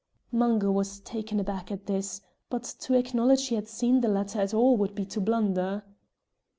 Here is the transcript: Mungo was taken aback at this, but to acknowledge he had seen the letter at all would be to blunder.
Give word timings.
Mungo 0.31 0.71
was 0.71 0.99
taken 0.99 1.39
aback 1.39 1.71
at 1.71 1.85
this, 1.85 2.21
but 2.49 2.63
to 2.63 2.95
acknowledge 2.95 3.49
he 3.49 3.53
had 3.55 3.67
seen 3.67 4.01
the 4.01 4.07
letter 4.07 4.41
at 4.41 4.51
all 4.51 4.75
would 4.77 4.95
be 4.95 5.05
to 5.05 5.21
blunder. 5.21 5.83